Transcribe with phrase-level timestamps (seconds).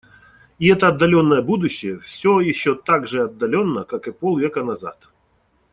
[0.57, 5.09] И это отдаленное будущее все еще так же отдалённо, как и полвека назад.